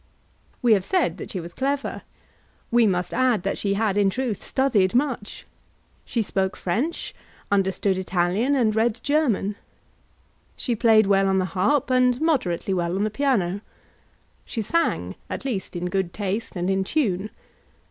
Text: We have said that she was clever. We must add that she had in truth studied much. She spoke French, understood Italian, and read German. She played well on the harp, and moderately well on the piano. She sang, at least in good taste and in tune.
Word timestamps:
We 0.63 0.73
have 0.73 0.83
said 0.83 1.17
that 1.17 1.29
she 1.29 1.39
was 1.39 1.53
clever. 1.53 2.01
We 2.71 2.87
must 2.87 3.13
add 3.13 3.43
that 3.43 3.59
she 3.59 3.75
had 3.75 3.97
in 3.97 4.09
truth 4.09 4.41
studied 4.41 4.95
much. 4.95 5.45
She 6.05 6.23
spoke 6.23 6.57
French, 6.57 7.13
understood 7.51 7.99
Italian, 7.99 8.55
and 8.55 8.75
read 8.75 8.99
German. 9.03 9.57
She 10.55 10.75
played 10.75 11.05
well 11.05 11.27
on 11.27 11.37
the 11.37 11.45
harp, 11.53 11.91
and 11.91 12.19
moderately 12.19 12.73
well 12.73 12.95
on 12.95 13.03
the 13.03 13.11
piano. 13.11 13.61
She 14.43 14.63
sang, 14.63 15.13
at 15.29 15.45
least 15.45 15.75
in 15.75 15.85
good 15.85 16.13
taste 16.13 16.55
and 16.55 16.67
in 16.67 16.83
tune. 16.83 17.29